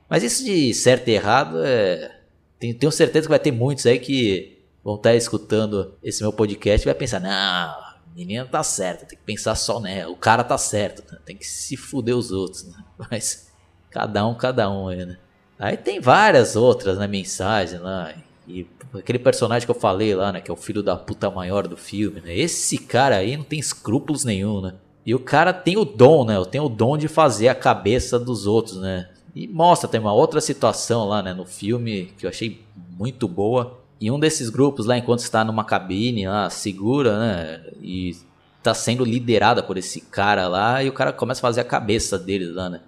Mas 0.09 0.23
isso 0.23 0.45
de 0.45 0.73
certo 0.75 1.09
e 1.09 1.12
errado 1.12 1.59
é. 1.64 2.21
Tenho, 2.59 2.75
tenho 2.75 2.93
certeza 2.93 3.26
que 3.26 3.31
vai 3.31 3.38
ter 3.38 3.53
muitos 3.53 3.85
aí 3.85 3.99
que 3.99 4.62
vão 4.83 4.95
estar 4.95 5.11
tá 5.11 5.17
escutando 5.17 5.95
esse 6.03 6.23
meu 6.23 6.33
podcast 6.33 6.85
e 6.85 6.91
vai 6.91 6.95
pensar, 6.95 7.21
não, 7.21 7.75
menina 8.14 8.47
tá 8.47 8.62
certa, 8.62 9.07
tem 9.07 9.19
que 9.19 9.25
pensar 9.25 9.55
só 9.55 9.81
nela, 9.81 10.12
o 10.12 10.17
cara 10.17 10.45
tá 10.45 10.57
certo, 10.57 11.03
né? 11.12 11.19
tem 11.25 11.37
que 11.37 11.47
se 11.47 11.76
fuder 11.76 12.17
os 12.17 12.31
outros, 12.31 12.64
né? 12.64 12.76
Mas 13.11 13.50
cada 13.91 14.26
um, 14.26 14.35
cada 14.35 14.71
um 14.71 14.88
aí, 14.88 15.05
né? 15.05 15.19
Aí 15.59 15.76
tem 15.76 16.00
várias 16.00 16.57
outras, 16.57 16.99
né, 16.99 17.07
mensagens 17.07 17.81
lá. 17.81 18.12
E 18.46 18.66
aquele 18.92 19.18
personagem 19.18 19.66
que 19.66 19.70
eu 19.70 19.78
falei 19.80 20.14
lá, 20.14 20.32
né? 20.32 20.40
Que 20.40 20.50
é 20.50 20.54
o 20.54 20.56
filho 20.56 20.82
da 20.82 20.96
puta 20.96 21.30
maior 21.30 21.66
do 21.66 21.76
filme, 21.76 22.20
né? 22.20 22.36
Esse 22.36 22.78
cara 22.78 23.16
aí 23.16 23.36
não 23.36 23.44
tem 23.44 23.58
escrúpulos 23.58 24.24
nenhum, 24.24 24.60
né? 24.60 24.74
E 25.06 25.14
o 25.14 25.18
cara 25.18 25.52
tem 25.52 25.76
o 25.76 25.84
dom, 25.84 26.24
né? 26.24 26.42
Tem 26.50 26.60
o 26.60 26.68
dom 26.68 26.96
de 26.96 27.08
fazer 27.08 27.48
a 27.48 27.54
cabeça 27.54 28.18
dos 28.18 28.46
outros, 28.46 28.76
né? 28.76 29.08
E 29.34 29.48
mostra, 29.48 29.88
tem 29.88 30.00
uma 30.00 30.12
outra 30.12 30.40
situação 30.40 31.06
lá, 31.06 31.22
né? 31.22 31.34
No 31.34 31.44
filme 31.44 32.12
que 32.18 32.26
eu 32.26 32.30
achei 32.30 32.62
muito 32.98 33.26
boa. 33.26 33.80
E 34.00 34.10
um 34.10 34.18
desses 34.18 34.50
grupos 34.50 34.86
lá, 34.86 34.96
enquanto 34.96 35.20
está 35.20 35.44
numa 35.44 35.64
cabine 35.64 36.26
lá, 36.26 36.48
segura, 36.50 37.18
né? 37.18 37.62
E 37.82 38.16
tá 38.62 38.72
sendo 38.74 39.04
liderada 39.04 39.62
por 39.62 39.76
esse 39.76 40.00
cara 40.00 40.48
lá. 40.48 40.82
E 40.82 40.88
o 40.88 40.92
cara 40.92 41.12
começa 41.12 41.40
a 41.40 41.42
fazer 41.42 41.60
a 41.60 41.64
cabeça 41.64 42.18
deles 42.18 42.54
lá, 42.54 42.70
né? 42.70 42.80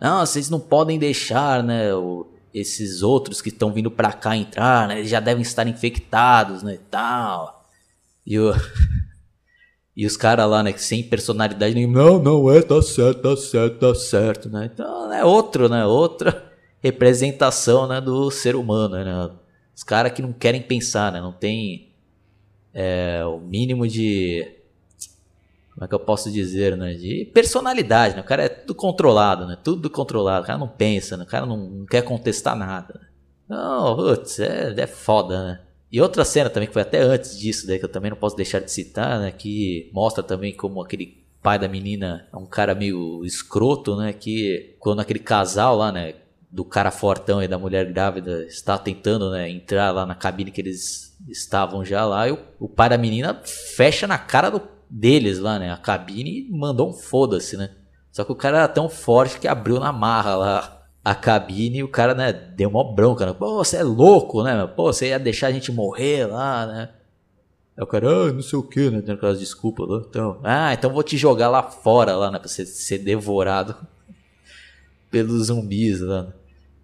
Não, 0.00 0.24
vocês 0.24 0.48
não 0.48 0.60
podem 0.60 0.98
deixar, 0.98 1.62
né? 1.62 1.94
O, 1.94 2.26
esses 2.52 3.02
outros 3.02 3.40
que 3.40 3.48
estão 3.48 3.72
vindo 3.72 3.90
para 3.90 4.12
cá 4.12 4.36
entrar, 4.36 4.88
né? 4.88 4.98
Eles 4.98 5.10
já 5.10 5.20
devem 5.20 5.42
estar 5.42 5.66
infectados, 5.66 6.62
né? 6.62 6.74
E 6.74 6.78
tal. 6.78 7.64
E, 8.26 8.38
o... 8.38 8.52
e 9.96 10.06
os 10.06 10.16
caras 10.16 10.48
lá, 10.48 10.62
né? 10.62 10.76
Sem 10.76 11.02
personalidade 11.02 11.74
nenhuma. 11.74 12.02
Não, 12.02 12.22
não 12.22 12.52
é, 12.52 12.62
tá 12.62 12.80
certo, 12.82 13.22
tá 13.22 13.36
certo, 13.36 13.78
tá 13.78 13.94
certo, 13.94 14.48
né? 14.48 14.70
Então 14.72 15.12
é 15.12 15.24
outro, 15.24 15.68
né? 15.68 15.84
Outra 15.86 16.50
representação, 16.82 17.86
né? 17.86 18.00
Do 18.00 18.30
ser 18.30 18.56
humano, 18.56 18.96
né? 18.96 19.30
Os 19.74 19.82
caras 19.82 20.12
que 20.12 20.22
não 20.22 20.32
querem 20.32 20.62
pensar, 20.62 21.12
né? 21.12 21.20
Não 21.20 21.32
tem 21.32 21.90
é, 22.72 23.24
o 23.24 23.38
mínimo 23.38 23.86
de. 23.86 24.59
Como 25.80 25.86
é 25.86 25.88
que 25.88 25.94
eu 25.94 26.00
posso 26.00 26.30
dizer, 26.30 26.76
né? 26.76 26.92
De 26.92 27.24
personalidade, 27.32 28.14
né? 28.14 28.20
O 28.20 28.24
cara 28.24 28.44
é 28.44 28.50
tudo 28.50 28.74
controlado, 28.74 29.46
né? 29.46 29.56
Tudo 29.64 29.88
controlado. 29.88 30.44
O 30.44 30.46
cara 30.46 30.58
não 30.58 30.68
pensa, 30.68 31.16
né? 31.16 31.24
O 31.24 31.26
cara 31.26 31.46
não, 31.46 31.56
não 31.56 31.86
quer 31.86 32.02
contestar 32.02 32.54
nada. 32.54 33.00
Né? 33.00 33.06
Não, 33.48 33.96
putz, 33.96 34.38
é, 34.40 34.74
é 34.76 34.86
foda, 34.86 35.42
né? 35.42 35.60
E 35.90 35.98
outra 35.98 36.22
cena 36.22 36.50
também, 36.50 36.66
que 36.66 36.74
foi 36.74 36.82
até 36.82 37.00
antes 37.00 37.38
disso, 37.38 37.66
daí, 37.66 37.78
que 37.78 37.86
eu 37.86 37.88
também 37.88 38.10
não 38.10 38.18
posso 38.18 38.36
deixar 38.36 38.60
de 38.60 38.70
citar, 38.70 39.20
né? 39.20 39.30
Que 39.30 39.90
mostra 39.94 40.22
também 40.22 40.52
como 40.52 40.82
aquele 40.82 41.24
pai 41.42 41.58
da 41.58 41.66
menina 41.66 42.28
é 42.30 42.36
um 42.36 42.44
cara 42.44 42.74
meio 42.74 43.24
escroto, 43.24 43.96
né? 43.96 44.12
Que 44.12 44.76
quando 44.78 45.00
aquele 45.00 45.20
casal 45.20 45.76
lá, 45.78 45.90
né? 45.90 46.12
Do 46.50 46.62
cara 46.62 46.90
fortão 46.90 47.42
e 47.42 47.48
da 47.48 47.58
mulher 47.58 47.90
grávida 47.90 48.44
está 48.44 48.76
tentando, 48.76 49.30
né? 49.30 49.48
Entrar 49.48 49.92
lá 49.92 50.04
na 50.04 50.14
cabine 50.14 50.50
que 50.50 50.60
eles 50.60 51.16
estavam 51.26 51.82
já 51.86 52.04
lá. 52.04 52.28
E 52.28 52.32
o, 52.32 52.38
o 52.58 52.68
pai 52.68 52.90
da 52.90 52.98
menina 52.98 53.40
fecha 53.44 54.06
na 54.06 54.18
cara 54.18 54.50
do, 54.50 54.60
deles 54.90 55.38
lá, 55.38 55.58
né? 55.58 55.72
A 55.72 55.76
cabine 55.76 56.48
mandou 56.50 56.90
um 56.90 56.92
foda-se, 56.92 57.56
né? 57.56 57.70
Só 58.10 58.24
que 58.24 58.32
o 58.32 58.36
cara 58.36 58.58
era 58.58 58.68
tão 58.68 58.88
forte 58.88 59.38
que 59.38 59.46
abriu 59.46 59.78
na 59.78 59.92
marra 59.92 60.34
lá 60.34 60.80
a 61.04 61.14
cabine 61.14 61.78
e 61.78 61.82
o 61.82 61.88
cara, 61.88 62.14
né, 62.14 62.32
deu 62.32 62.68
uma 62.68 62.84
bronca, 62.92 63.24
né? 63.24 63.32
Pô, 63.32 63.56
você 63.56 63.78
é 63.78 63.82
louco, 63.82 64.42
né? 64.42 64.66
Pô, 64.66 64.92
você 64.92 65.08
ia 65.08 65.18
deixar 65.18 65.46
a 65.46 65.52
gente 65.52 65.72
morrer 65.72 66.26
lá, 66.26 66.66
né? 66.66 66.90
Aí 67.76 67.82
o 67.82 67.86
cara, 67.86 68.08
ah, 68.08 68.32
não 68.32 68.42
sei 68.42 68.58
o 68.58 68.62
que, 68.62 68.90
né? 68.90 69.00
Tendo 69.00 69.14
aquelas 69.14 69.38
desculpas 69.38 69.88
lá. 69.88 70.02
Então, 70.06 70.40
ah, 70.42 70.74
então 70.74 70.92
vou 70.92 71.02
te 71.02 71.16
jogar 71.16 71.48
lá 71.48 71.62
fora, 71.62 72.16
lá, 72.16 72.30
né? 72.30 72.38
Pra 72.38 72.48
você 72.48 72.66
ser 72.66 72.98
devorado 72.98 73.74
pelos 75.10 75.46
zumbis 75.46 76.00
lá. 76.00 76.24
Né? 76.24 76.32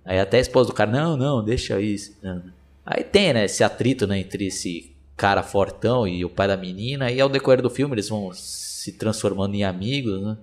Aí 0.04 0.20
até 0.20 0.38
a 0.38 0.40
esposa 0.40 0.68
do 0.68 0.74
cara, 0.74 0.90
não, 0.90 1.16
não, 1.16 1.44
deixa 1.44 1.80
isso. 1.80 2.16
Né? 2.22 2.40
Aí 2.86 3.04
tem, 3.04 3.34
né, 3.34 3.44
esse 3.44 3.64
atrito, 3.64 4.06
né, 4.06 4.20
entre 4.20 4.46
esse 4.46 4.95
cara 5.16 5.42
fortão 5.42 6.06
e 6.06 6.24
o 6.24 6.30
pai 6.30 6.46
da 6.46 6.56
menina. 6.56 7.10
E 7.10 7.20
ao 7.20 7.28
decorrer 7.28 7.62
do 7.62 7.70
filme 7.70 7.94
eles 7.94 8.08
vão 8.08 8.30
se 8.32 8.92
transformando 8.92 9.54
em 9.54 9.64
amigos, 9.64 10.22
né? 10.22 10.36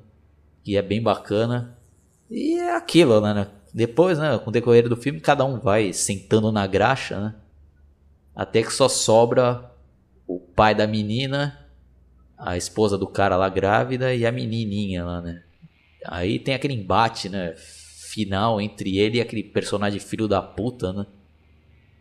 Que 0.63 0.75
é 0.77 0.81
bem 0.81 1.01
bacana. 1.01 1.77
E 2.29 2.55
é 2.55 2.75
aquilo, 2.75 3.21
né? 3.21 3.47
Depois, 3.73 4.19
né, 4.19 4.37
com 4.37 4.49
o 4.49 4.53
decorrer 4.53 4.87
do 4.87 4.95
filme, 4.95 5.19
cada 5.19 5.43
um 5.45 5.59
vai 5.59 5.93
sentando 5.93 6.51
na 6.51 6.65
graxa, 6.67 7.19
né? 7.19 7.35
Até 8.35 8.63
que 8.63 8.73
só 8.73 8.87
sobra 8.87 9.71
o 10.27 10.39
pai 10.39 10.73
da 10.73 10.87
menina, 10.87 11.59
a 12.37 12.57
esposa 12.57 12.97
do 12.97 13.07
cara 13.07 13.35
lá 13.35 13.49
grávida 13.49 14.13
e 14.13 14.25
a 14.25 14.31
menininha 14.31 15.03
lá, 15.05 15.21
né? 15.21 15.43
Aí 16.05 16.39
tem 16.39 16.53
aquele 16.53 16.73
embate, 16.73 17.29
né, 17.29 17.53
final 17.55 18.59
entre 18.59 18.97
ele 18.97 19.17
e 19.17 19.21
aquele 19.21 19.43
personagem 19.43 19.99
filho 19.99 20.27
da 20.27 20.41
puta, 20.41 20.93
né? 20.93 21.05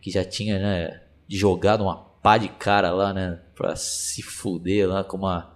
Que 0.01 0.11
já 0.11 0.23
tinha, 0.23 0.59
né, 0.59 1.01
jogado 1.27 1.83
uma 1.83 2.12
pá 2.23 2.37
de 2.37 2.47
cara 2.47 2.91
lá, 2.91 3.13
né, 3.13 3.39
pra 3.53 3.75
se 3.75 4.23
fuder 4.23 4.87
lá 4.87 5.03
com 5.03 5.17
uma 5.17 5.51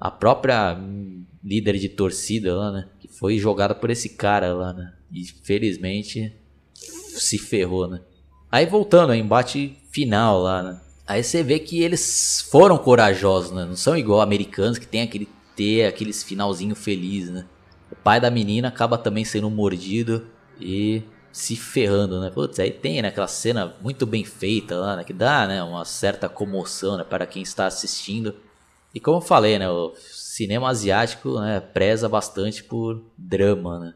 a 0.00 0.10
própria 0.10 0.78
líder 1.42 1.78
de 1.78 1.88
torcida 1.88 2.54
lá, 2.54 2.70
né, 2.70 2.88
que 3.00 3.08
foi 3.08 3.38
jogada 3.38 3.74
por 3.74 3.90
esse 3.90 4.10
cara 4.10 4.52
lá, 4.52 4.72
né? 4.72 4.92
E 5.12 5.24
felizmente 5.24 6.32
se 6.74 7.38
ferrou, 7.38 7.88
né? 7.88 8.00
Aí 8.50 8.66
voltando 8.66 9.10
ao 9.10 9.16
embate 9.16 9.76
final 9.90 10.40
lá, 10.40 10.62
né? 10.62 10.80
Aí 11.06 11.24
você 11.24 11.42
vê 11.42 11.58
que 11.58 11.82
eles 11.82 12.46
foram 12.50 12.78
corajosos, 12.78 13.50
né? 13.50 13.64
Não 13.64 13.74
são 13.74 13.96
igual 13.96 14.20
americanos 14.20 14.78
que 14.78 14.86
tem 14.86 15.02
aquele 15.02 15.28
ter 15.56 15.86
aqueles 15.86 16.22
finalzinho 16.22 16.74
feliz, 16.74 17.30
né? 17.30 17.46
O 17.90 17.96
pai 17.96 18.20
da 18.20 18.30
menina 18.30 18.68
acaba 18.68 18.96
também 18.98 19.24
sendo 19.24 19.50
mordido 19.50 20.26
e 20.60 21.02
se 21.38 21.54
ferrando, 21.54 22.20
né? 22.20 22.30
Putz, 22.30 22.58
aí 22.58 22.72
tem 22.72 23.00
né, 23.00 23.08
aquela 23.08 23.28
cena 23.28 23.72
muito 23.80 24.04
bem 24.04 24.24
feita 24.24 24.76
lá, 24.76 24.96
né? 24.96 25.04
Que 25.04 25.12
dá, 25.12 25.46
né? 25.46 25.62
Uma 25.62 25.84
certa 25.84 26.28
comoção, 26.28 26.96
né? 26.96 27.04
Para 27.04 27.26
quem 27.26 27.42
está 27.42 27.66
assistindo. 27.66 28.34
E 28.92 28.98
como 28.98 29.18
eu 29.18 29.20
falei, 29.20 29.56
né? 29.56 29.70
O 29.70 29.94
cinema 29.96 30.68
asiático 30.68 31.38
né, 31.38 31.60
preza 31.60 32.08
bastante 32.08 32.64
por 32.64 33.00
drama, 33.16 33.78
né? 33.78 33.94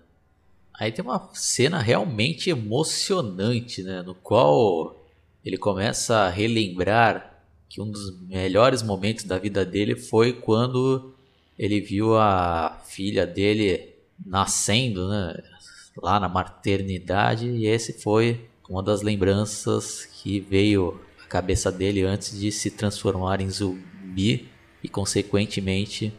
Aí 0.72 0.92
tem 0.92 1.04
uma 1.04 1.30
cena 1.34 1.80
realmente 1.80 2.48
emocionante, 2.48 3.82
né? 3.82 4.02
No 4.02 4.14
qual 4.14 5.04
ele 5.44 5.58
começa 5.58 6.18
a 6.18 6.28
relembrar 6.28 7.42
que 7.68 7.80
um 7.80 7.90
dos 7.90 8.20
melhores 8.20 8.84
momentos 8.84 9.24
da 9.24 9.36
vida 9.36 9.64
dele 9.64 9.96
foi 9.96 10.32
quando 10.32 11.12
ele 11.58 11.80
viu 11.80 12.16
a 12.16 12.80
filha 12.84 13.26
dele 13.26 13.96
nascendo, 14.24 15.08
né? 15.08 15.51
Lá 15.96 16.18
na 16.18 16.28
maternidade, 16.28 17.48
e 17.48 17.66
esse 17.66 17.92
foi 17.92 18.48
uma 18.68 18.82
das 18.82 19.02
lembranças 19.02 20.06
que 20.06 20.40
veio 20.40 21.00
à 21.22 21.26
cabeça 21.26 21.70
dele 21.70 22.02
antes 22.02 22.38
de 22.38 22.50
se 22.50 22.70
transformar 22.70 23.40
em 23.40 23.50
zumbi 23.50 24.48
e, 24.82 24.88
consequentemente, 24.88 26.12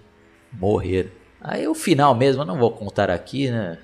morrer. 0.51 1.11
Aí 1.41 1.67
o 1.67 1.73
final 1.73 2.13
mesmo, 2.15 2.43
eu 2.43 2.45
não 2.45 2.57
vou 2.57 2.71
contar 2.71 3.09
aqui, 3.09 3.49
né? 3.49 3.79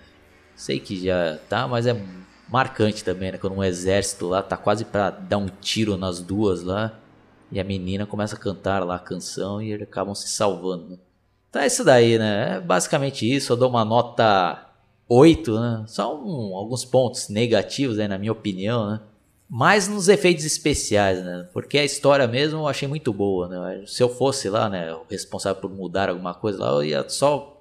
Sei 0.55 0.79
que 0.79 1.03
já 1.03 1.39
tá, 1.49 1.67
mas 1.67 1.87
é 1.87 1.99
marcante 2.47 3.03
também, 3.03 3.31
né? 3.31 3.37
Quando 3.37 3.55
um 3.55 3.63
exército 3.63 4.27
lá 4.27 4.41
tá 4.41 4.57
quase 4.57 4.85
para 4.85 5.09
dar 5.09 5.37
um 5.37 5.47
tiro 5.47 5.97
nas 5.97 6.21
duas 6.21 6.63
lá. 6.63 6.99
E 7.51 7.59
a 7.59 7.63
menina 7.63 8.05
começa 8.05 8.35
a 8.35 8.39
cantar 8.39 8.85
lá 8.85 8.95
a 8.95 8.99
canção 8.99 9.61
e 9.61 9.71
eles 9.71 9.87
acabam 9.87 10.13
se 10.13 10.29
salvando. 10.29 10.89
Né? 10.89 10.97
Então 11.49 11.61
é 11.61 11.67
isso 11.67 11.83
daí, 11.83 12.17
né? 12.17 12.57
É 12.57 12.59
basicamente 12.59 13.29
isso. 13.29 13.51
Eu 13.51 13.57
dou 13.57 13.69
uma 13.69 13.83
nota 13.83 14.68
8, 15.09 15.59
né? 15.59 15.83
Só 15.87 16.15
um, 16.15 16.55
alguns 16.55 16.85
pontos 16.85 17.29
negativos 17.29 17.97
aí, 17.97 18.07
na 18.07 18.19
minha 18.19 18.31
opinião, 18.31 18.91
né? 18.91 19.01
Mais 19.49 19.87
nos 19.87 20.07
efeitos 20.07 20.45
especiais, 20.45 21.25
né? 21.25 21.49
Porque 21.51 21.79
a 21.79 21.83
história 21.83 22.27
mesmo 22.27 22.59
eu 22.59 22.67
achei 22.67 22.87
muito 22.87 23.11
boa, 23.11 23.47
né? 23.47 23.83
Se 23.87 24.03
eu 24.03 24.09
fosse 24.09 24.47
lá, 24.47 24.69
né, 24.69 24.93
o 24.93 25.05
responsável 25.09 25.59
por 25.59 25.71
mudar 25.71 26.09
alguma 26.09 26.35
coisa 26.35 26.59
lá, 26.59 26.69
eu 26.69 26.83
ia 26.83 27.09
só 27.09 27.59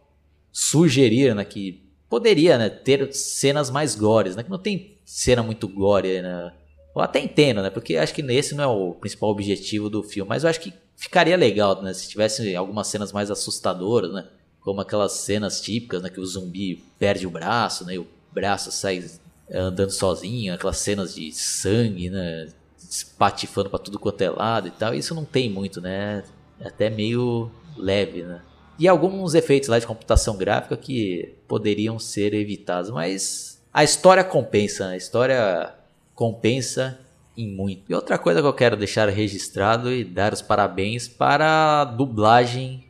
sugerir, 0.52 1.35
né, 1.35 1.45
que 1.45 1.83
poderia 2.11 2.59
né, 2.59 2.69
ter 2.69 3.12
cenas 3.14 3.71
mais 3.71 3.95
gores, 3.95 4.37
né? 4.37 4.43
Que 4.43 4.50
não 4.50 4.59
tem 4.59 4.99
cena 5.05 5.43
muito 5.43 5.67
gore, 5.67 6.21
né? 6.21 6.52
Eu 6.95 7.00
até 7.00 7.21
entendo, 7.21 7.62
né? 7.62 7.71
Porque 7.71 7.97
acho 7.97 8.12
que 8.14 8.21
esse 8.21 8.55
não 8.55 8.64
é 8.64 8.67
o 8.67 8.93
principal 8.95 9.31
objetivo 9.31 9.88
do 9.88 10.02
filme, 10.02 10.28
mas 10.28 10.45
eu 10.45 10.50
acho 10.50 10.61
que 10.61 10.75
ficaria 10.97 11.37
legal, 11.37 11.81
né? 11.81 11.95
Se 11.95 12.09
tivesse 12.09 12.55
algumas 12.55 12.88
cenas 12.88 13.11
mais 13.11 13.31
assustadoras, 13.31 14.12
né? 14.12 14.26
Como 14.68 14.82
aquelas 14.82 15.12
cenas 15.12 15.62
típicas, 15.62 16.02
né? 16.02 16.10
Que 16.10 16.20
o 16.20 16.26
zumbi 16.26 16.84
perde 16.98 17.26
o 17.26 17.30
braço, 17.30 17.87
né? 17.87 17.94
E 17.94 17.98
o 17.98 18.06
braço 18.30 18.70
sai 18.70 19.02
andando 19.50 19.88
sozinho, 19.88 20.52
aquelas 20.52 20.76
cenas 20.76 21.14
de 21.14 21.32
sangue, 21.32 22.10
né? 22.10 22.48
Espatifando 22.76 23.70
para 23.70 23.78
tudo 23.78 23.98
quanto 23.98 24.20
é 24.20 24.28
lado 24.28 24.68
e 24.68 24.70
tal. 24.70 24.94
Isso 24.94 25.14
não 25.14 25.25
tem 25.25 25.48
muito, 25.48 25.80
né? 25.80 26.22
É 26.60 26.68
até 26.68 26.90
meio 26.90 27.50
leve, 27.78 28.25
né? 28.25 28.42
E 28.78 28.87
alguns 28.87 29.34
efeitos 29.34 29.70
lá 29.70 29.78
de 29.78 29.87
computação 29.87 30.37
gráfica 30.37 30.76
que 30.76 31.34
poderiam 31.48 31.98
ser 31.98 32.34
evitados, 32.34 32.90
mas 32.90 33.58
a 33.72 33.82
história 33.82 34.22
compensa, 34.22 34.88
a 34.88 34.98
história 34.98 35.72
compensa 36.14 37.00
em 37.34 37.48
muito. 37.48 37.90
E 37.90 37.94
outra 37.94 38.18
coisa 38.18 38.42
que 38.42 38.46
eu 38.46 38.52
quero 38.52 38.76
deixar 38.76 39.08
registrado 39.08 39.90
e 39.90 40.04
dar 40.04 40.34
os 40.34 40.42
parabéns 40.42 41.08
para 41.08 41.80
a 41.80 41.84
dublagem 41.87 42.84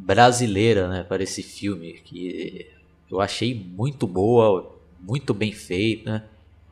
brasileira, 0.00 0.88
né, 0.88 1.04
para 1.04 1.22
esse 1.22 1.42
filme, 1.42 1.92
que 2.04 2.66
eu 3.10 3.20
achei 3.20 3.54
muito 3.54 4.06
boa, 4.06 4.74
muito 4.98 5.34
bem 5.34 5.52
feita, 5.52 6.28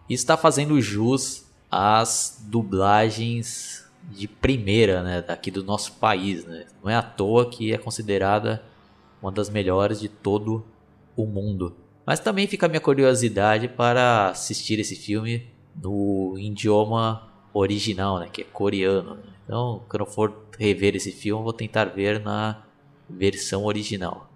e 0.09 0.15
está 0.15 0.37
fazendo 0.37 0.81
jus 0.81 1.47
às 1.71 2.43
dublagens 2.49 3.87
de 4.11 4.27
primeira, 4.27 5.03
né, 5.03 5.21
daqui 5.21 5.51
do 5.51 5.63
nosso 5.63 5.93
país, 5.93 6.45
né? 6.47 6.65
Não 6.83 6.91
é 6.91 6.95
à 6.95 7.03
toa 7.03 7.51
que 7.51 7.73
é 7.75 7.77
considerada 7.77 8.63
uma 9.21 9.31
das 9.31 9.51
melhores 9.51 10.01
de 10.01 10.09
todo 10.09 10.65
o 11.15 11.27
mundo. 11.27 11.77
Mas 12.07 12.21
também 12.21 12.47
fica 12.47 12.65
a 12.65 12.69
minha 12.69 12.81
curiosidade 12.81 13.69
para 13.69 14.31
assistir 14.31 14.79
esse 14.79 14.97
filme 14.97 15.47
no 15.77 16.37
idioma 16.39 17.29
original, 17.53 18.19
né, 18.21 18.29
que 18.33 18.41
é 18.41 18.45
coreano. 18.45 19.19
Então, 19.45 19.83
quando 19.87 20.01
eu 20.01 20.07
for 20.07 20.47
rever 20.59 20.97
esse 20.97 21.13
filme, 21.13 21.41
eu 21.41 21.45
vou 21.45 21.53
tentar 21.53 21.85
ver 21.85 22.21
na 22.21 22.65
versão 23.09 23.65
original. 23.65 24.31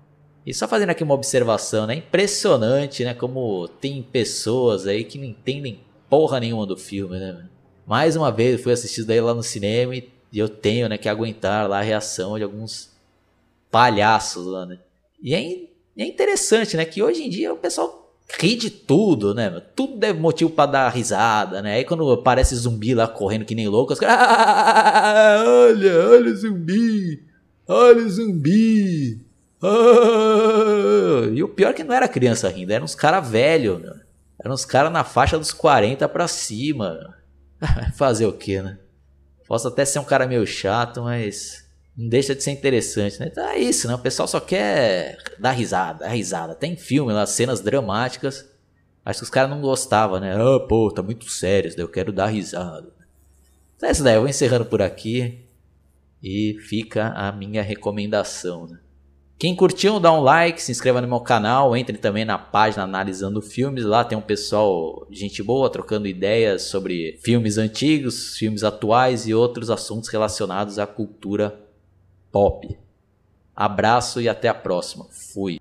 E 0.45 0.53
só 0.53 0.67
fazendo 0.67 0.91
aqui 0.91 1.05
uma 1.05 1.15
observação, 1.15 1.87
né? 1.87 1.97
Impressionante, 1.97 3.05
né? 3.05 3.15
Como 3.15 3.69
tem 3.81 4.03
pessoas 4.03 4.87
aí 4.87 5.05
que 5.05 5.19
não 5.19 5.25
entendem 5.25 5.81
porra 6.09 6.41
nenhuma 6.41 6.67
do 6.67 6.77
filme, 6.77 7.19
né? 7.19 7.49
Mais 7.87 8.17
uma 8.17 8.31
vez, 8.31 8.55
eu 8.55 8.63
fui 8.63 8.73
assistir 8.73 9.05
daí 9.05 9.21
lá 9.21 9.35
no 9.35 9.43
cinema 9.43 9.95
e 9.95 10.11
eu 10.33 10.49
tenho, 10.49 10.89
né, 10.89 10.97
que 10.97 11.09
aguentar 11.09 11.69
lá 11.69 11.81
a 11.81 11.83
reação 11.83 12.39
de 12.39 12.45
alguns 12.45 12.91
palhaços 13.71 14.47
lá, 14.47 14.65
né? 14.65 14.79
E 15.23 15.35
é, 15.35 15.41
é 15.97 16.07
interessante, 16.07 16.77
né, 16.77 16.85
que 16.85 17.03
hoje 17.03 17.23
em 17.23 17.29
dia 17.29 17.53
o 17.53 17.57
pessoal 17.57 18.17
ri 18.39 18.57
de 18.57 18.71
tudo, 18.71 19.35
né? 19.35 19.51
Tudo 19.75 20.03
é 20.05 20.13
motivo 20.13 20.51
para 20.51 20.71
dar 20.71 20.89
risada, 20.89 21.61
né? 21.61 21.75
Aí 21.75 21.85
quando 21.85 22.11
aparece 22.11 22.55
zumbi 22.57 22.95
lá 22.95 23.07
correndo 23.07 23.45
que 23.45 23.55
nem 23.55 23.69
louco, 23.69 23.93
os 23.93 23.99
caras, 23.99 24.17
ah, 24.29 25.45
olha, 25.45 26.09
olha 26.09 26.33
o 26.33 26.37
zumbi, 26.37 27.23
olha 27.67 28.05
o 28.05 28.11
zumbi. 28.11 29.25
Ah. 29.63 31.29
E 31.33 31.43
o 31.43 31.49
pior 31.49 31.71
é 31.71 31.73
que 31.73 31.85
não 31.85 31.95
era 31.95 32.09
criança 32.09 32.49
rindo, 32.49 32.73
eram 32.73 32.85
uns 32.85 32.95
caras 32.95 33.29
velhos, 33.29 33.81
eram 34.39 34.55
uns 34.55 34.65
caras 34.65 34.93
na 34.93 35.05
faixa 35.05 35.39
dos 35.39 35.53
40 35.53 36.09
pra 36.09 36.27
cima. 36.27 37.17
Fazer 37.95 38.27
o 38.27 38.33
que, 38.33 38.61
né? 38.61 38.79
Posso 39.47 39.69
até 39.69 39.85
ser 39.85 39.99
um 39.99 40.05
cara 40.05 40.27
meio 40.27 40.47
chato, 40.47 41.03
mas 41.03 41.69
não 41.97 42.09
deixa 42.09 42.35
de 42.35 42.43
ser 42.43 42.51
interessante, 42.53 43.21
né? 43.21 43.29
Então 43.31 43.47
é 43.47 43.59
isso, 43.59 43.87
né? 43.87 43.95
O 43.95 43.99
pessoal 43.99 44.27
só 44.27 44.41
quer 44.41 45.19
dar 45.39 45.53
risada, 45.53 46.01
dar 46.01 46.09
risada. 46.09 46.55
Tem 46.55 46.77
filme 46.77 47.13
lá, 47.13 47.27
cenas 47.27 47.61
dramáticas. 47.61 48.49
Acho 49.05 49.21
que 49.21 49.25
os 49.25 49.31
caras 49.31 49.51
não 49.51 49.61
gostavam, 49.61 50.21
né? 50.21 50.35
Ah, 50.35 50.61
pô, 50.61 50.91
tá 50.91 51.03
muito 51.03 51.29
sério, 51.29 51.73
eu 51.77 51.89
quero 51.89 52.13
dar 52.13 52.27
risada. 52.27 52.89
Então 53.77 53.89
é 53.89 53.93
isso 53.93 54.03
daí, 54.03 54.15
eu 54.15 54.21
vou 54.21 54.29
encerrando 54.29 54.65
por 54.65 54.81
aqui. 54.81 55.42
E 56.23 56.57
fica 56.61 57.09
a 57.17 57.33
minha 57.33 57.63
recomendação, 57.63 58.67
né? 58.67 58.79
Quem 59.43 59.57
curtiu, 59.57 59.99
dá 59.99 60.13
um 60.13 60.21
like, 60.21 60.63
se 60.63 60.71
inscreva 60.71 61.01
no 61.01 61.09
meu 61.09 61.19
canal, 61.19 61.77
entre 61.77 61.99
também 61.99 62.25
na 62.25 62.39
página 62.39 62.85
Analisando 62.85 63.43
Filmes. 63.43 63.83
Lá 63.85 64.05
tem 64.05 64.17
um 64.17 64.23
pessoal, 64.23 65.05
gente 65.11 65.43
boa, 65.43 65.69
trocando 65.69 66.07
ideias 66.07 66.63
sobre 66.63 67.19
filmes 67.25 67.59
antigos, 67.59 68.37
filmes 68.37 68.63
atuais 68.63 69.27
e 69.27 69.35
outros 69.35 69.69
assuntos 69.69 70.09
relacionados 70.11 70.79
à 70.79 70.87
cultura 70.87 71.59
pop. 72.31 72.79
Abraço 73.57 74.21
e 74.21 74.29
até 74.29 74.49
a 74.49 74.55
próxima. 74.55 75.07
Fui. 75.11 75.59